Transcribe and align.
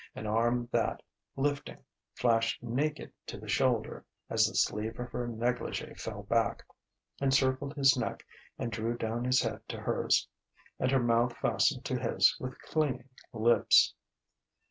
An 0.15 0.25
arm 0.25 0.67
that, 0.71 1.03
lifting, 1.35 1.77
flashed 2.15 2.63
naked 2.63 3.13
to 3.27 3.37
the 3.37 3.47
shoulder 3.47 4.03
as 4.31 4.47
the 4.47 4.55
sleeve 4.55 4.99
of 4.99 5.11
her 5.11 5.27
negligee 5.27 5.93
fell 5.93 6.23
back, 6.23 6.63
encircled 7.21 7.75
his 7.75 7.95
neck 7.95 8.25
and 8.57 8.71
drew 8.71 8.97
down 8.97 9.25
his 9.25 9.43
head 9.43 9.61
to 9.67 9.79
hers. 9.79 10.27
And 10.79 10.89
her 10.89 11.03
mouth 11.03 11.37
fastened 11.37 11.85
to 11.85 11.99
his 11.99 12.35
with 12.39 12.59
clinging 12.63 13.09
lips.... 13.31 13.93